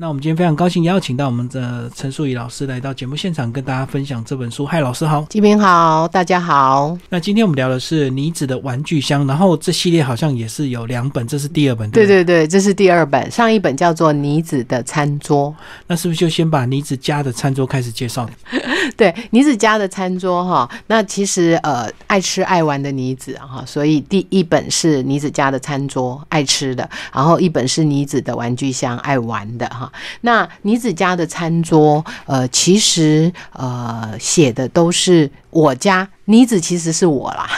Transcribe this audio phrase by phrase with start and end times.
[0.00, 4.64] 那我们今天非常高兴邀请到我们的陈淑仪老师来到节目现场，跟大家分享这本书。
[4.64, 6.96] 嗨，老师好，金平好，大家好。
[7.10, 15.54] 那今天我们聊的是妮子的玩具箱，然后这系列好像也是有两本，这是第二本，对对对，这是第二本，上一本叫做妮子的餐桌。
[15.86, 18.26] 那是不是就先把妮子家的餐桌开始介绍？
[18.96, 29.89] 对，妮子家的餐桌哈，那其实呃，爱吃爱玩的妮子哈，所以第一本是妮子家的餐桌，爱吃的，然后一本是妮子的玩具箱，爱玩的哈。
[30.22, 37.48] 那妮子家的餐桌，呃，其实呃写的都是我家妮子，其实是我啦，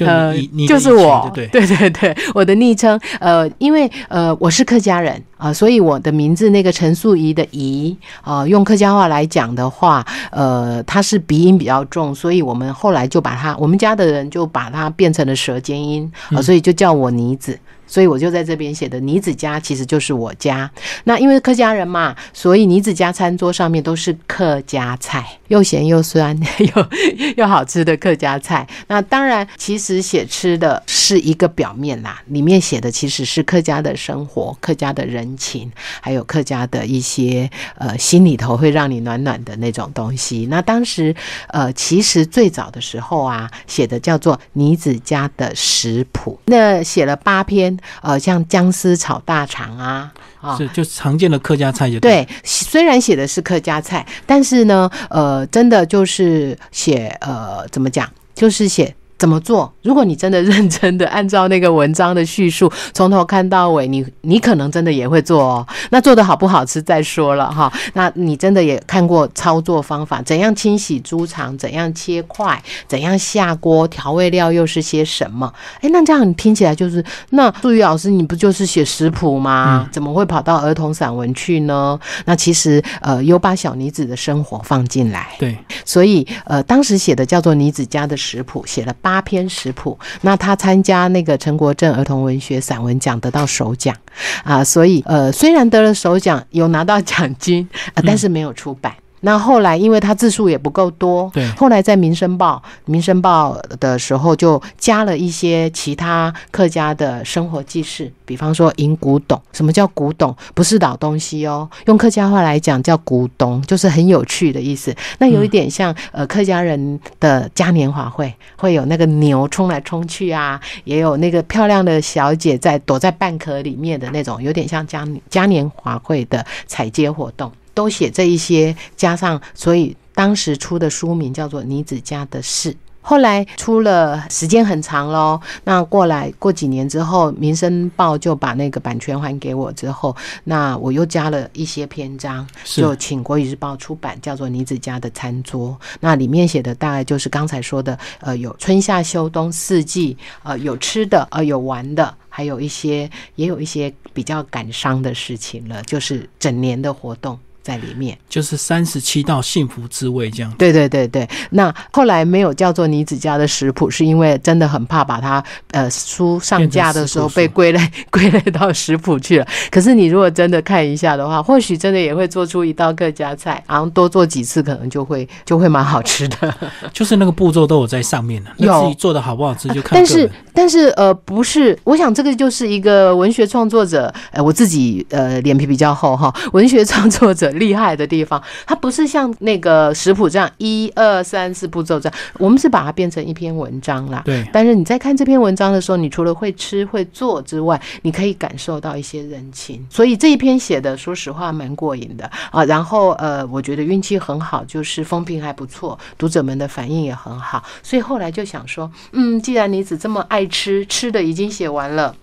[0.00, 0.34] 呃，
[0.68, 1.46] 就是我， 对。
[1.48, 17.58] 对对对，我的昵称，呃，因为呃我是客家人啊，所以我的名字那个陈素仪的仪啊，用客家话来讲的话，呃，它是鼻音比较重，所以我们后来就把它，我们家的人就把它变成了舌尖音啊，所以就叫我妮子。
[17.86, 20.70] 所以我就在这边写的妮子家其实就是我家。
[21.04, 26.88] 那因为客家人嘛，所以妮子家餐桌上面都是客家菜，又咸又酸 又
[27.36, 28.66] 又好吃的客家菜。
[28.88, 40.46] 那当然，其实写吃的是一个表面啦，里面写的其实是客家的生活、客家的人情，还有客家的一些呃心里头会让你暖暖的那种东西。
[40.50, 41.14] 那当时
[41.48, 47.75] 呃，其实最早的时候啊，写的叫做妮子家的食谱，那写了八篇。
[48.02, 52.26] 呃，像姜丝炒大肠啊，啊，是就常见的客家菜就对。
[52.44, 58.94] 虽然写的是客家菜，但是呢，呃，真的就是写呃，怎么讲，就是写。
[59.18, 59.72] 怎么做？
[59.86, 65.66] 如果你真的认真的按照那个文章的叙述，从头看到尾，你你可能真的也会做哦。
[65.90, 67.72] 那做的好不好吃再说了哈。
[67.94, 75.52] 那你真的也看过操作方法，怎样清洗猪肠，怎样切块，怎样下锅，调味料又是些什么？
[75.80, 79.88] 哎，那这样你听起来就是，那杜宇老师你不就是写食谱吗？
[79.92, 81.96] 怎么会跑到儿童散文去呢？
[82.24, 85.28] 那其实呃，有把小女子的生活放进来。
[85.38, 88.92] 对，所以呃，当时写的叫做女子家的食谱，写了。
[89.02, 93.94] 八篇食谱，那他参加那个陈国正儿童文学散文奖得到首奖
[94.42, 97.68] 啊，所以呃虽然得了首奖，有拿到奖金，
[98.04, 98.92] 但是没有出版。
[99.20, 109.40] 那后来，因为他字数也不够多，对，后来在《民生报》《民生报》的时候，就加了一些其他客家的生活记事，比方说银古董。
[109.52, 110.36] 什么叫古董？
[110.54, 114.94] 不是老东西哦，用客家话来讲叫古董，就是很有趣的意思。
[115.18, 127.50] 那有一点像呃客家人的嘉年华会，会有那个牛冲来冲去啊，也有那个漂亮的小姐在躲在蚌壳里面的那种，有点像嘉嘉年华会的彩街活动。
[127.76, 132.72] 都写这一些，加上，所以当时出的书名叫做《妮子家的事》。
[133.02, 135.40] 后来出了，时间很长喽。
[135.62, 145.78] 那过来过几年之后，《民生报》就把那个版权还给我之后，那我又加了一些篇章，就请国语日报出版，叫做《妮子家的餐桌》。
[146.00, 157.38] 那里面写的大概就是刚才说的，呃，有春夏秋冬四季，呃，有吃的，呃，有玩的，还有一些，也有一些比较感伤的事情了，就是整年的活动。
[157.66, 160.52] 在里面就是三十七道幸福滋味这样。
[160.56, 169.46] 对对对对，那后来没有叫做妮子家的食谱，是因为真的很怕把它呃书上架的时候被归类 归类到食谱去了。
[169.68, 176.54] 可是你如果真的看一下的话，或许真的也会做出一道客家菜，然后多做几次，可能就会就会蛮好吃的。
[176.94, 179.98] 就是那个步骤都有在上面了，有自己做的好不好吃就看。
[179.98, 187.50] 但是但是呃不是，我想这个就是一个文学创作者，呃我自己呃脸皮比较厚哈，文学创作者。
[187.58, 194.22] 厉害的地方，它不是像那个食谱这样一二三四步骤这样，我们是把它变成一篇文章啦。
[194.24, 194.44] 对。
[194.52, 199.84] 但是你在看这篇文章的时候，你除了会吃会做之外，你可以感受到一些人情。
[199.90, 202.64] 所以这一篇写的，说实话蛮过瘾的啊。
[202.64, 207.62] 然后呃，我觉得运气很好，就是风评还不错，读者们的反应也很好。
[207.82, 212.14] 所以后来就想说，嗯，既然你只这么爱吃，吃的已经写完了。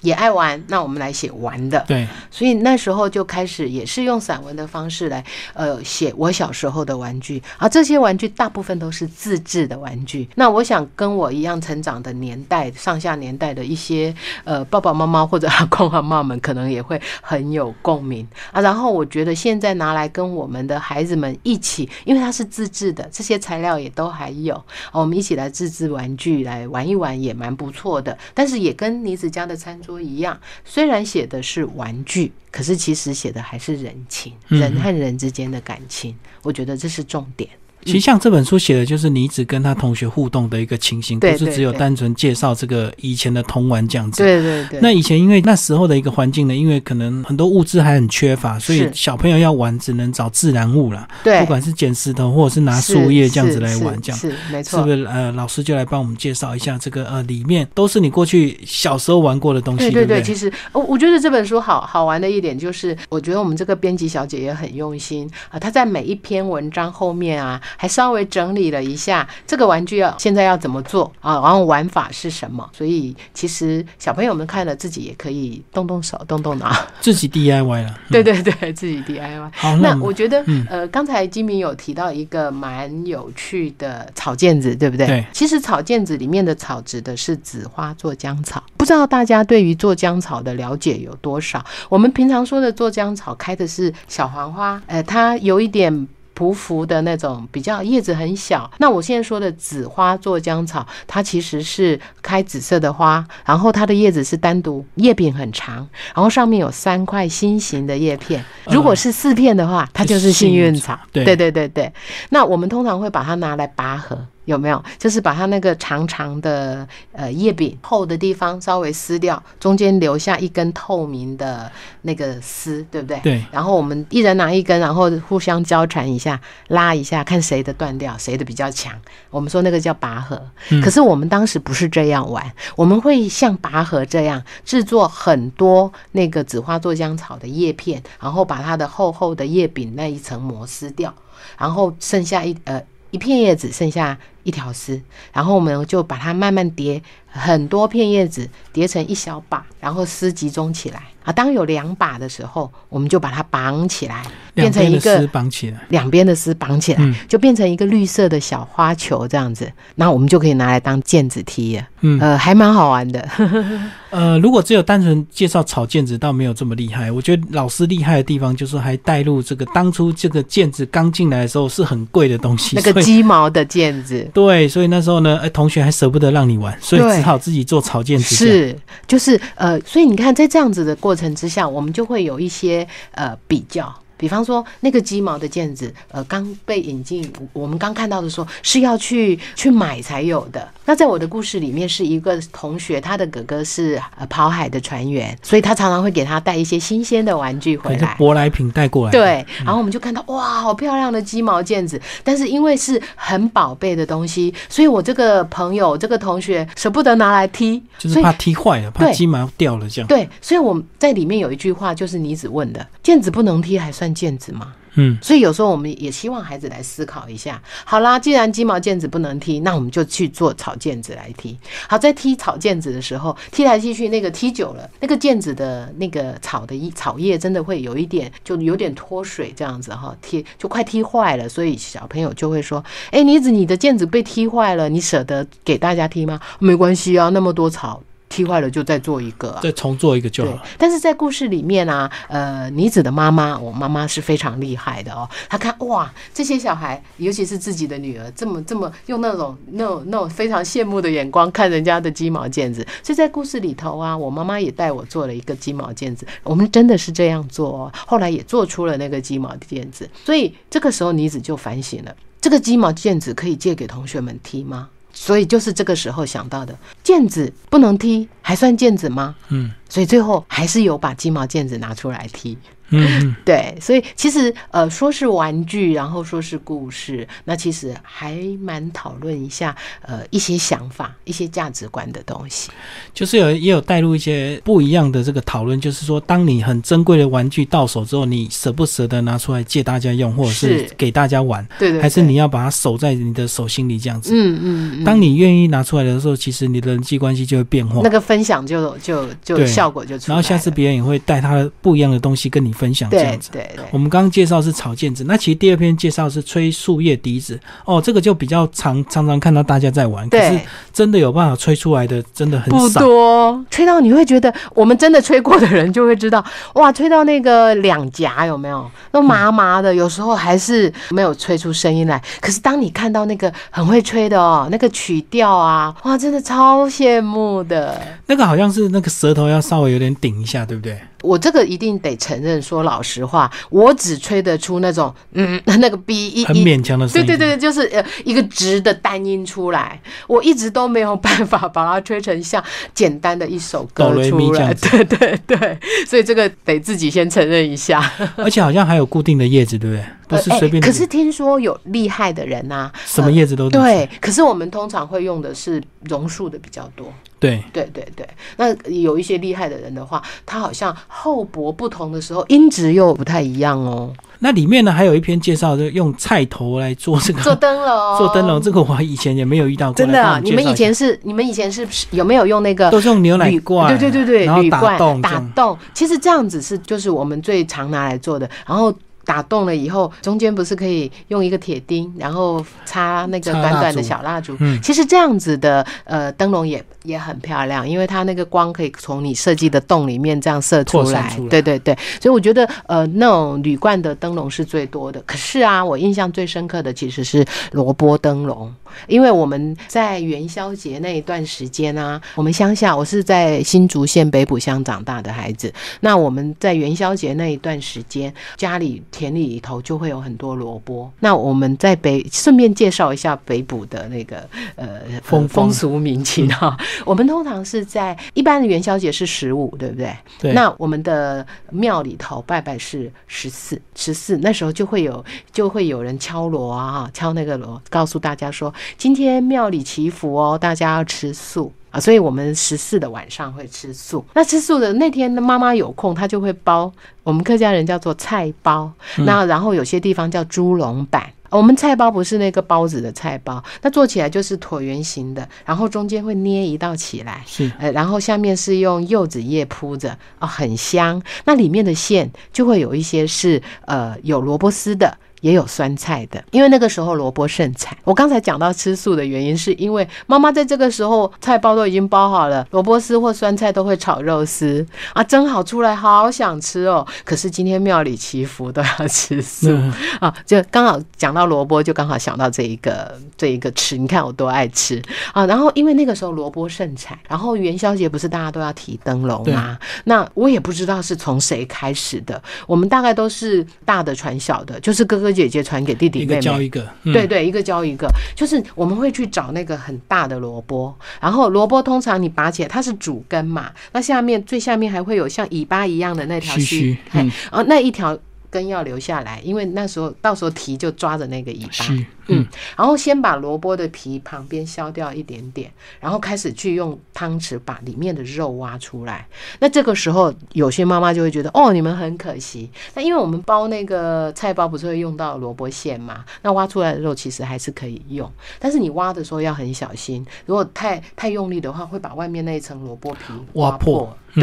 [0.00, 1.84] 也爱玩，那我们来写玩的。
[1.86, 7.42] 对，所以那时候就开始也是用散文的方式来，呃，写我小时候的玩具。
[7.58, 10.26] 而这些玩具大部分都是自制的玩具。
[10.36, 14.14] 那我想跟我一样成长的年代，上下年代的一些
[14.44, 18.60] 呃爸爸妈妈或者阿公阿妈们，可能也会很有共鸣啊。
[18.62, 24.62] 然后我觉得现在拿来跟我们的孩子们一起，因为它是自制的，这些材料也都还有，
[24.92, 28.16] 我们一起来自制玩具来玩一玩也蛮不错的。
[28.32, 29.89] 但是也跟妮子家的餐桌。
[29.90, 36.16] 都一样，虽然写的是玩具，可是其实写的还是人情，人和人之间的感情。
[36.42, 37.50] 我觉得这是重点。
[37.84, 44.22] 其实像这本书写的就是你只跟他同学互动的一个情形，不是只有对单纯介绍这个以前的童玩这样子。
[44.22, 54.18] 对对对，那以前因为那时候的一个环境呢，因为可能很多物资还很缺乏，所以小朋友要玩只能找自然物啦，对不管是捡石头或者是拿是树叶这样子来玩，这样。
[54.18, 54.90] 是没错是不。
[54.90, 76.70] 是呃，老师就来帮我们介绍一下这个呃，里面都是你过去小时候玩过的东西，对对，对不其实我我觉得这本书好好玩的一点就是，我觉得我们这个编辑小姐也很用心啊，她在每一篇文章后面啊，还稍微整理了一下这个玩具要现在要怎么做啊，然后玩法是什么，所以其实小朋友们看了自己也可以动动手、动动脑，
[77.00, 77.94] 自己 DIY 了。
[78.10, 79.50] 对对对， 自己 DIY。
[79.52, 85.06] 好，那我觉得嗯，呃，刚才金明有提到一个蛮有趣的草毽子，对不对？
[85.06, 91.64] 对其实草毽子里面的草指的是紫花做浆草，不知道大家对于做浆草的了解有多少？
[91.88, 96.08] 我们平常说的做浆草开的是小黄花，呃，它有一点。
[96.34, 108.42] 匍匐的那种比较叶子很小，那我现在说的紫花做姜草，它其实是开紫色的花，然后它的叶子是单独，叶柄很长，然后上面有三块心形的叶片。
[108.66, 110.98] 如果是四片的话，它就是幸运草。
[111.12, 111.92] 对对对对对。
[112.30, 114.26] 那我们通常会把它拿来拔河。
[114.50, 114.84] 有没有？
[114.98, 121.70] 就是把它那个长长的呃叶柄厚的地方稍微撕掉，中间留下一根透明的
[122.02, 123.20] 那个丝，对不对？
[123.20, 128.92] 对然后我们一人拿一根，然后互相交缠一下，拉一下，看谁的断掉，谁的比较强。
[129.30, 130.42] 我们说那个叫拔河。
[130.70, 141.14] 嗯可是我们当时不是这样玩，我们会像拔河这样制作很多那个紫花做浆草的叶片，然后把它的厚厚的叶柄那一层膜撕掉，
[141.56, 142.82] 然后剩下一呃。
[143.12, 145.00] 一片叶子剩下一条丝，
[145.32, 151.32] 然后我们就把它慢慢叠，很多片叶子叠成一小把，然后丝集中起来啊。
[151.32, 154.22] 当有两把的时候，我们就把它绑起来，
[154.54, 155.80] 变成一个绑起来。
[155.88, 159.70] 两边的丝绑起来，嗯就变成一个绿色的小花球这样子。
[159.94, 163.28] 那我们就可以拿来当毽子踢了，嗯呃，还蛮好玩的。
[164.10, 167.12] 呃，如果只有单纯介绍草毽子，倒没有这么厉害。
[167.12, 174.28] 我觉得老师厉害的地方就是还带入这个当初这个毽子刚进来的时候是很贵的东西，那个鸡毛的毽子。
[174.34, 178.34] 对，所以那时候呢，哎，同学还舍不得让你玩，所以对只好自己做草毽子。
[178.34, 183.94] 是，就是呃，所以你看，在这样子的过程之下，我们就会有一些呃比较。
[184.16, 190.68] 比方说，那个鸡毛的毽子，呃，刚被引进，我们刚看到的时候是要去去买才有的。
[190.90, 198.16] 那在我的故事里面，是一个同学，他的哥哥是呃跑海的船员，所以他常常会给他带一些新鲜的玩具回来。
[198.18, 210.08] 舶来品带过来。，对，然后我们就看到哇，好漂亮的鸡毛毽子，但是因为是很宝贝的东西，所以我这个朋友这个同学舍不得拿来踢，就是怕踢坏了，怕鸡毛掉了这样。
[210.08, 214.72] 对，所以我们在里面有一句话，就是你子问的：毽子不能踢，还算毽子吗？
[214.94, 217.62] 嗯，所以有时候我们也希望孩子来思考一下。
[217.84, 221.58] 好啦，既然鸡毛毽子不能踢，那我们就去做草毽子来踢。
[221.88, 231.48] 好，在踢草毽子的时候，踢来踢去，那个踢久了，那个毽子的那个草的一草叶真的会有一点，就有点脱水这样子哈，踢就快踢坏了。
[231.48, 238.02] 所以小朋友就会说：“哎，妮子，你的毽子被踢坏了，你舍得给大家踢吗？”没关系啊，那么多草。
[238.30, 245.28] 踢坏了就再做一个、啊，再重做一个就对好。，但是在故事里面啊，呃，妮子的妈妈，我妈妈是非常厉害的哦。
[245.48, 252.86] 她看哇，这些小孩，尤其是自己的女儿，这么这么用那种那种那种非常羡慕的眼光看人家的鸡毛毽子。
[253.02, 256.24] 所以在故事里头啊，我妈妈也带我做了一个鸡毛毽子。
[256.44, 260.08] 我们真的是这样做哦，后来也做出了那个鸡毛毽子。
[260.24, 264.88] 所以这个时候妮子就反省了：这个鸡毛毽子可以借给同学们踢吗？
[265.22, 266.74] 所以就是这个时候想到的，
[267.04, 269.36] 毽子不能踢，还算毽子吗？
[269.50, 272.56] 嗯所以最后还是有把鸡毛毽子拿出来踢。
[272.90, 282.70] 嗯嗯，对，所以其实呃，说是玩具，然后说是故事，那其实还蛮讨论一下呃一些想法、一些价值观的东西。
[283.14, 294.30] 就是有也有带入一些不一样的这个讨论，就是说，当你很珍贵的玩具到手之后，你舍不舍得拿出来借大家用，或者是是给大家玩，对对还是你要把它守在你的手心里这样子？
[294.34, 298.10] 嗯嗯嗯，当你愿意拿出来的时候，其实你的人际关系就会变化那。
[298.10, 300.34] 个分享就就就效果就出来。
[300.34, 303.50] 然后下次别人也会带他不一样的东西跟你分享，这样子。
[303.52, 310.58] 对对我们刚刚介绍是草毽子，那其实第二篇介绍是吹树叶笛子哦，这个就比较常常常看到大家在玩，可是，
[310.92, 313.00] 真的有办法吹出来的真的很不少。
[313.00, 316.42] 多，吹到你会觉得，我们真的吹过的人就会知道，
[316.74, 322.22] 哇，吹到那个两颊有没有都麻麻的，有时候还是没有吹出声音来。
[322.40, 328.00] 可是当你看到那个很会吹的哦，那个曲调啊，哇，真的超羡慕的。
[328.26, 330.98] 那个好像是那个舌头要稍微有点顶一下，对不对？
[331.22, 336.56] 我这个一定得承认，说老实话，我只吹得出那种嗯那个 B 一很。
[336.60, 337.26] 勉强的声音。
[337.26, 342.62] 对对对，就是呃一个直的单音出来，我一直都没有办法把它吹成像
[342.94, 344.72] 简单的一首歌出来。
[344.80, 348.00] 对对对，所以这个得自己先承认一下。
[348.36, 350.04] 而且好像还有固定的叶子，对不对？
[350.28, 350.80] 不是随便。
[350.82, 357.12] 可是听说有厉害的人呐、什么叶子都能对，可是我们通常会用的是榕树的比较多。
[357.40, 358.28] 对，对对对，
[358.58, 364.12] 那有一些厉害的人的话，他好像厚薄不同的时候，音质又不太一样哦。
[364.40, 369.94] 那里面呢还有一篇介绍，就用菜头来做这个做灯笼，做灯笼，这个我以前也没有遇到过。
[369.94, 378.94] 真的啊、你们以前是你们以前是有没有用那个都是用牛奶铝罐，对对对对，然后打洞打洞，其实这样子是就是我们最常拿来做的，然后。
[379.30, 384.56] 打洞了以后，中间不是可以用一个铁钉，然后插那个短短的小蜡烛。
[384.58, 391.28] 嗯其实这样子的呃灯笼也也很漂亮，因为它那个光可以从你设计的洞里面这样射出来。
[391.30, 395.22] 出来对对对，所以我觉得呃那种铝罐的灯笼是最多的。
[395.24, 398.74] 可是啊，我印象最深刻的其实是萝卜灯笼，
[399.06, 411.10] 因为我们在元宵节那一段时间啊，我们乡下我是在新竹县北埔乡长大的孩子，那我们在元宵节那一段时间，家里田里里头就会有很多萝卜。
[411.20, 416.76] 那我们在北顺便介绍一下北埔的那个呃风风俗民情哈。
[417.04, 420.16] 我们通常是在一般的元宵节是十五，对不对？
[420.40, 431.72] 对，那我们的庙里头拜拜是十四，十四那时候就会有就会有人敲锣啊，敲那个锣，告诉大家说今天庙里祈福哦，大家要吃素。
[431.90, 434.24] 啊，所以我们十四的晚上会吃素。
[434.34, 436.92] 那吃素的那天，妈妈有空，她就会包
[437.24, 438.92] 我们客家人叫做菜包，
[439.26, 441.28] 那然后有些地方叫猪笼板。
[441.48, 451.20] 我们菜包不是那个包子的菜包，那做起来就是椭圆形的，然后中间会捏一道起来，是呃，然后下面是用柚子叶铺着，啊、很香。
[451.46, 455.18] 那里面的馅就会有一些是呃有萝卜丝的。
[455.40, 457.96] 也有酸菜的，因为那个时候萝卜盛产。
[458.04, 467.06] 我刚才讲到吃素的原因，是因为妈妈在这个时候菜包都已经包好了，萝卜丝或酸菜都会炒肉丝啊，蒸好出来，好想吃哦。
[467.24, 475.00] 可是今天庙里祈福都要吃素，嗯 啊，就刚好讲到萝卜，就刚好想到这一个这一个吃，你看我多爱吃
[475.32, 475.46] 啊。
[475.46, 479.78] 然后因为那个时候萝卜盛产，然后元宵节不是大家都要提灯笼吗？
[480.04, 486.32] 那我也不知道是从谁开始的，我们大概都是大的传小的，就是哥哥姐姐传给弟弟妹妹。
[486.34, 487.12] 一，个教一个，嗯。
[487.12, 497.30] 对对，一个教一个，就是我们会去找那个很大的萝卜，然后萝卜通常你拔起来，它是主根嘛，那下面最下面还会有像尾巴一样的那条须嗯。
[497.50, 498.18] 啊，那一条
[498.48, 502.46] 根要留下来，因为那时候到时候提就抓着那个尾巴，是，嗯嗯，
[502.76, 505.70] 然后先把萝卜的皮旁边削掉一点点，
[506.00, 509.26] 然后开始去用汤匙把里面的肉挖出来。
[509.58, 512.70] 那这个时候，有些妈妈就会觉得，哦，你们很可惜。
[512.94, 524.42] 那因为我们包那个菜包不是会用到萝卜馅嘛，那挖出来的肉其实还是可以用，但是你挖的时候要很小心，如果太太用力的话，会把外面那一层萝卜皮挖破对，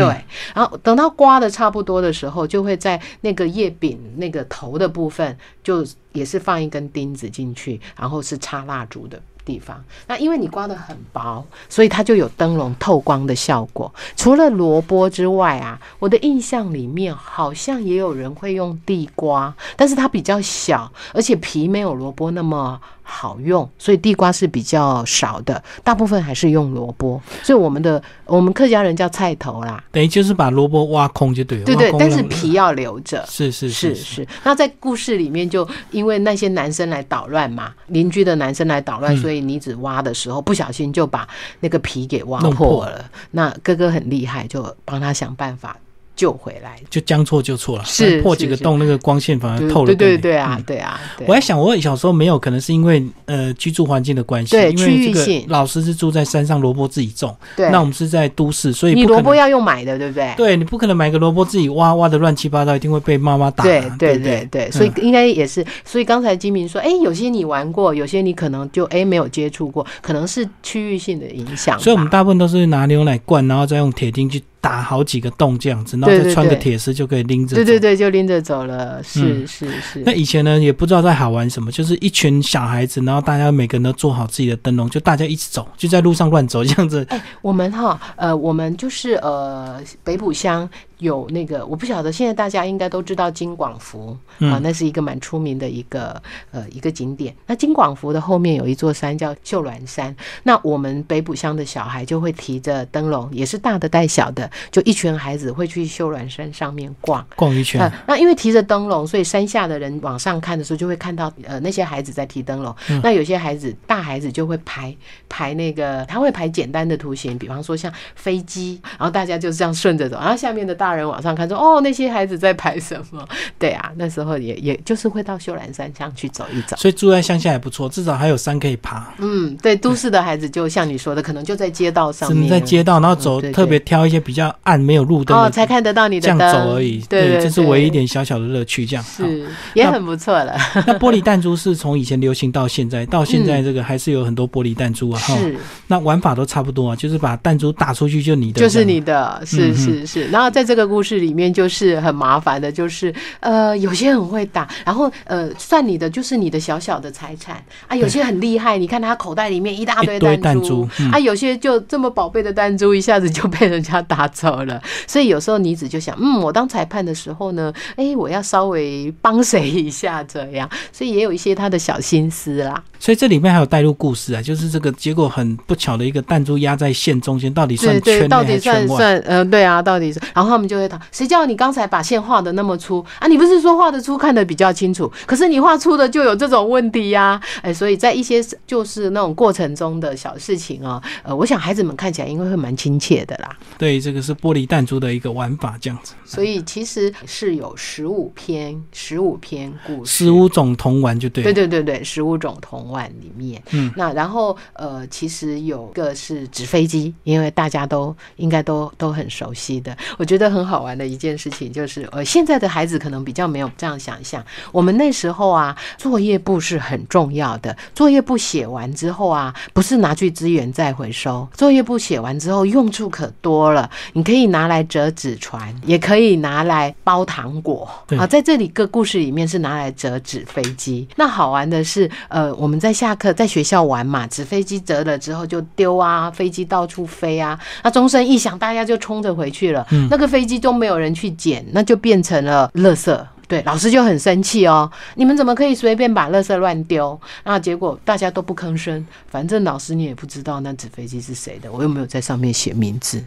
[0.54, 5.86] 然后等到刮的差不多的时候，就会在那个叶柄那个头的部分，就
[6.18, 9.84] 也是放一根钉子进去，然后是插蜡烛的地方。
[10.08, 13.94] 那因为你刮得很薄，所以它就有灯笼透光的效果。
[14.16, 27.22] 除了萝卜之外啊，我的印象里面好像也有人会用地瓜，但是它比较小，而且皮没有萝卜那么好用，所以地瓜是比较少的，大部分还是用萝卜。
[27.42, 33.26] 所以我们的我们客家人叫菜头啦，等于就是把萝卜挖空就对了，对对但是皮要留着。
[33.26, 41.26] 是是是是是，那在故事里面，就因为那些男生来捣乱嘛，邻居的男生来捣乱，嗯所以女子挖的时候不小心就把
[41.62, 43.10] 那个皮给挖破了。
[43.32, 45.78] 那哥哥很厉害，就帮他想办法
[46.18, 46.76] 救回来。
[46.90, 49.86] 就将错就错了，是破几个洞，那个光线反而透了。
[49.86, 57.70] 对对对啊嗯，对啊，我在想，我小时候没有，可能是因为呃居住环境的关系，对因为这个区域性老师是住在山上，萝卜自己种，对。
[57.70, 60.34] 那我们是在都市，所以你萝卜要用买的，对不对？
[60.36, 63.68] 对你不可能买个萝卜自己挖，挖的乱七八糟，一定会被妈妈打啊。
[63.68, 71.80] 对对对对，所以嗯应该也是，所以刚才金明说，哎，有些你玩过，有些你可能就哎没有接触过，可能是区域性的影响。
[71.80, 77.56] 所以我们大部分都是拿牛奶罐，然后再用铁钉去打好几个洞这样子，然后再穿个铁丝就可以拎着。
[77.56, 77.80] 对对。
[77.80, 80.04] 对，就拎着走了，是嗯是是。
[80.06, 87.06] 那以前呢，也不知道在好玩什么，就是一群小孩子，然后大家每个人都做好自己的灯笼，就大家一起走，就在路上乱走这样子。
[87.10, 90.70] 哎，我们哈，呃，我们就是呃，北埔乡
[91.00, 96.20] 有那个，我不晓得现在大家应该都知道金广福啊，那是一个蛮出名的一个
[96.52, 97.36] 呃一个景点。
[97.46, 107.92] 那金广福的后面有一座山叫秀峦山，那我们北埔乡的小孩就会提着灯笼，也是大的带小的，就一群孩子会去秀峦山上面逛逛一圈。
[108.08, 112.76] 那因为提着灯笼，所以山下的人往上看的时候就会看到呃那些孩子在提灯笼。
[113.04, 114.96] 那有些孩子大孩子就会排
[115.30, 120.87] 排那个，他会排简单的图形，比方说像飞机，然后大家就这样顺着走，然后下面的大。
[120.88, 123.28] 大人往上看，说：“哦，那些孩子在排什么？”
[123.60, 126.78] 对啊，那时候也也就是会到秀兰山上去走一走。
[126.78, 129.14] 所以住在乡下也不错，至少还有山可以爬。
[129.18, 137.00] 嗯，对，都市的孩子就像你说的，可能就在街道上面，在街道，然后走，特别挑一些比较暗、没有路灯哦，才看得到你的这样走而已。
[137.10, 138.86] 对，这是唯一一点小小的乐趣。
[138.86, 140.56] 这样是也很不错了。
[140.86, 145.20] 那玻璃弹珠是从以前流行到现在，到现在这个还是有很多玻璃弹珠啊。
[145.20, 150.28] 是，那玩法都差不多啊，就是把弹珠打出去就你的，就是你的，是是是。
[150.28, 151.48] 然后在这个故事里面。
[151.58, 157.96] 就是很麻烦的，就是呃，有些很会打，然后呃，算你的就是你的小小的财产啊。
[157.96, 164.80] 有些很厉害，你看他口袋里面一大堆弹珠啊，有些就这么宝贝的弹珠，一下子就被人家打走了。
[165.08, 172.84] 所以有时候女子就想，嗯，我当裁判的时候呢，哎，我要稍微帮谁一下这样，所以也有一些他的小心思啦。
[173.00, 179.22] 所以这里面还有带入故事啊，就是这个结果很不巧的一个弹珠压在线中间，到底算圈内还是圈外？
[179.26, 183.28] 嗯，对啊，到底是，然后他们就会讨，谁叫你刚才把线画的那么粗啊？
[183.28, 187.40] 你不是说画的粗看的比较清楚，可是你画粗的就有这种问题呀？
[187.62, 193.56] 哎，所以在一些就是那种过程中的小事情啊，呃，我想孩子们看起来应该会蛮亲切的啦。
[193.78, 196.14] 对，这个是玻璃弹珠的一个玩法，这样子。
[196.26, 201.44] 所以其实是有十五篇，十五篇故事，十五种童玩就对。
[201.44, 211.72] 对对对对，十五种童玩里面，嗯，那然后呃，其实有个是纸飞机，因为大家都应该都都很熟悉的，我觉得很好玩的一件事情。
[211.72, 214.44] 就是呃，现在的孩子可能比较没有这样想象。
[214.72, 217.76] 我们那时候啊，作业簿是很重要的。
[217.94, 221.48] 作业簿写完之后啊，不是拿去资源再回收。
[221.54, 223.90] 作业簿写完之后，用处可多了。
[224.14, 227.88] 你可以拿来折纸船，也可以拿来包糖果。
[228.18, 231.08] 啊，在这里个故事里面是拿来折纸飞机。
[231.16, 237.60] 那好玩的是，呃，我们在下课在学校玩嘛，纸飞机折了之后就丢啊，飞机到处飞啊。
[237.84, 239.86] 那钟声一响，大家就冲着回去了。
[240.10, 241.66] 那个飞机都没有人去捡。
[241.72, 244.90] 那就变成了垃圾，对，老师就很生气哦。
[245.16, 247.20] 你们怎么可以随便把垃圾乱丢？
[247.44, 253.24] 那结果大家都不吭声，反正老师你也不知道那纸飞机是谁的，我又没有在上面写名字。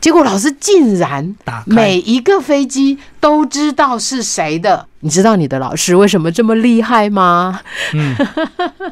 [0.00, 1.34] 结果老师竟然
[1.66, 4.86] 每一个飞机都知道是谁的。
[5.00, 7.60] 你知道你的老师为什么这么厉害吗？
[7.94, 8.16] 嗯，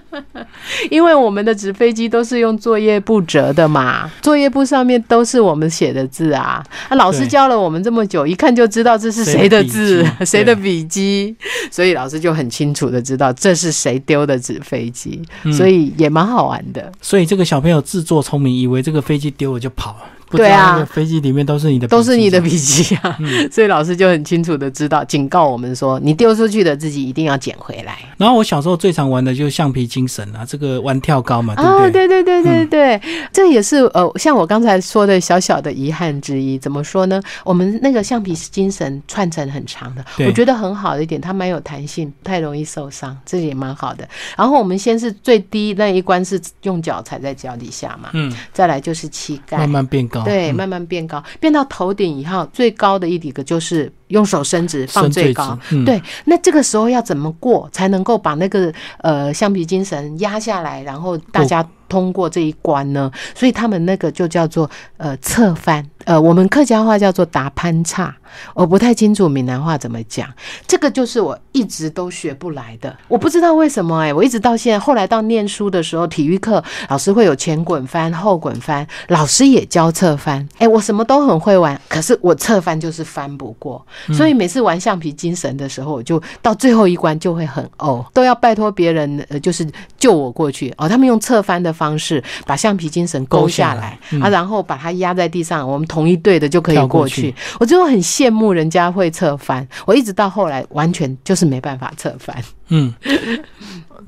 [0.88, 6.64] 因为我们的纸飞机都是用作业簿折的嘛，作业簿上面都是我们写的字啊。
[6.90, 11.34] 那老师教了我们这么久，一看就知道这是谁的字，谁的笔记，
[11.72, 15.20] 所以老师就很清楚的知道这是谁丢的纸飞机，
[15.56, 16.92] 所以也蛮好玩的。
[17.00, 19.98] 所以这个小朋友自作聪明，以为这个飞机丢了就跑了。
[20.36, 23.18] 对啊，飞机里面都是你的，都是你的笔记啊，
[23.50, 27.98] 所以老师就很清楚的知道，警告我们说，你丢出去的自己一定要捡回来。
[28.16, 32.06] 然后我小时候最常玩的就是橡皮精神啊，这个玩跳高嘛，对不对？
[32.06, 33.00] 对对对对对，
[33.32, 36.56] 这也是呃，像我刚才说的小小的遗憾之一。
[36.58, 37.20] 怎么说呢？
[37.44, 44.08] 我们那个橡皮精神串成很长的，我觉得很好的一点，它蛮有弹性，不太容易受伤，这也蛮好的。
[44.36, 50.22] 然后我们先是最低那一关是用脚踩在脚底下嘛，嗯，再来就是膝盖慢慢变高。
[50.26, 55.58] 对，慢慢变高，变到头顶以后，最高的一个就是用手伸直放最高。
[55.84, 63.10] 对，那这个时候要怎么过才能够把那个呃橡皮筋绳压下来，然后大家通过这一关呢？
[63.34, 68.16] 所以他们那个就叫做呃侧翻，呃我们客家话叫做打攀叉。
[68.54, 70.28] 我不太清楚闽南话怎么讲，
[70.66, 72.94] 这个就是我一直都学不来的。
[73.08, 80.46] 我不知道为什么哎，我一直到现在，后来到念书的时候，体育课老师会有前滚翻、后滚翻，老师也教侧翻。
[80.58, 83.84] 哎，我什么都很会玩，可是我侧翻就是翻不过。
[84.12, 89.66] 所以每次玩橡皮筋绳的时候，我就到最后一关就会很哦，都要拜托别人呃，就是
[89.96, 90.86] 救我过去哦。
[90.88, 97.34] 他们用侧翻的方式把橡皮筋绳勾下来啊，然后把它压在地上，我们同一队的就可以过去。
[97.60, 97.96] 我最后很。
[98.06, 102.36] 羡慕人家会侧翻，我一直到后来完全就是没办法侧翻。
[102.68, 102.94] 嗯，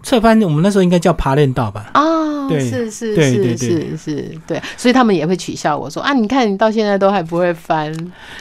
[0.03, 1.91] 侧翻我们那时候应该叫爬练道吧？
[1.95, 7.95] 哦，对是是对对是是是，对，所以他们也会取笑我说啊，你看你到现在都还不会翻，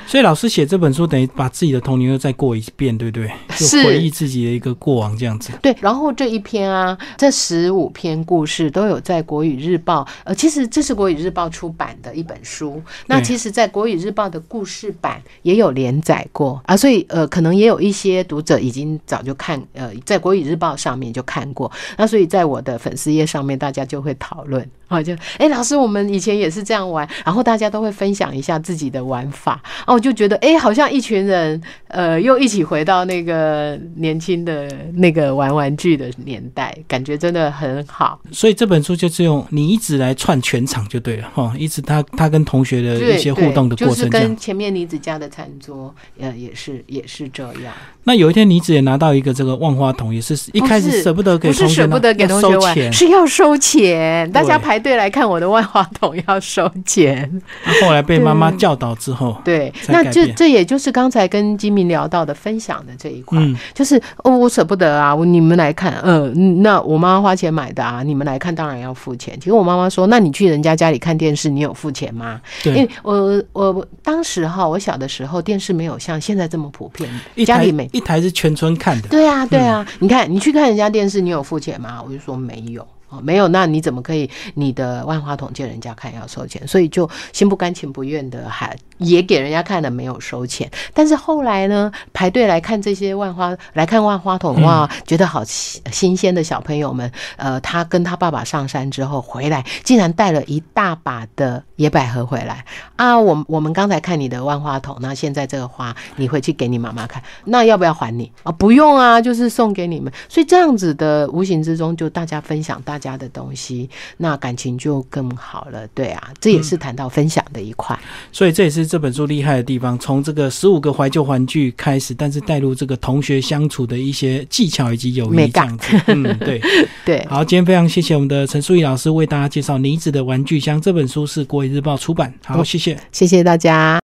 [0.06, 3.30] 所以老师写这本书等于把自己的童年又再过一遍，对不对？
[3.58, 5.52] 就是回忆自己的一个过往这样子。
[5.62, 12.82] 对，然后这一篇啊，这十五篇故事都有在国语日报，呃，其实这是国语日报出版的一本书。
[13.08, 21.72] 那其实，在国语日报的故事版也有连载过啊，所以呃，可能也有一些读者已经早就看，呃，在国语日报上面就看过。
[21.98, 38.20] 那所以在我的粉丝页上面，大家就会讨论啊，就哎，老师，我们以前也是这样玩，然后大家都会分享一下自己的玩法啊，我就觉得哎，好像一群人呃又一起回到那个年轻的那个玩玩具的年代，感觉真的很好。
[38.32, 44.10] 所以这本书就是用你一直来串全场就对了哈，一直他他跟同学的一些互动的过就是程。
[44.10, 47.74] 跟前面妮子家的餐桌，呃，也是也是这样。
[48.08, 54.32] 那有一天妮子也拿到一个这个万花筒，也是一开始舍不得给不是同学拿，舍不得给同学玩，要，是要收钱。
[54.32, 57.30] 大家排队来看我的万花筒要收钱。
[57.84, 69.38] 后来被妈妈教导之后，对，那这这也就是刚才跟金明聊到的分享的这一块，嗯，就是哦，我舍不得啊，我你们来看，呃，嗯那我妈妈花钱买的啊，你们来看当然要付钱。
[69.38, 72.40] 结果我妈妈说，那你去人家家里看电视，你有付钱吗？
[72.64, 77.10] 因为，我我我当时哈，我小的时候电视没有像现在这么普遍，
[77.46, 77.86] 家里没。
[77.98, 82.02] 一台是全村看的，对啊，对啊，你看你去看人家电视，你有付钱吗？
[82.06, 82.88] 我就说没有。
[83.10, 86.68] 哦，没有，那你怎么可以你的万花筒借人家看要收钱？
[86.68, 90.70] 所以就心不甘情不愿的，还也给人家看了，没有收钱。
[90.94, 102.66] 但是后来呢，排队来看这些万花，来看万花筒，哇，觉得好新新鲜的小朋友们，呃，他跟他爸爸上山之后回来，竟然带了一大把的野百合回来
[102.98, 103.18] 啊！
[103.18, 108.52] 我我们刚才看你的万花筒，那现在这个花你回去给你妈妈看，那要不要还你啊？
[108.52, 110.12] 不用啊，就是送给你们。
[110.28, 115.88] 所以这样子的无形之中，就大家分享大家的东西，那感情就更好了。
[115.94, 117.98] 对啊，这也是谈到分享的一块。
[118.32, 126.04] 所以这也是这本书厉害的地方，从这个十五个怀旧玩具开始，但是带入这个同学相处的一些技巧以及友谊感这样子。
[126.08, 126.62] 嗯，对。
[127.06, 132.34] 对，好，今天非常谢谢我们的陈淑仪老师为大家介绍《妮子的玩具箱》这本书是国语日报出版。
[132.44, 132.98] 好，谢谢。
[133.12, 133.96] 谢谢大家。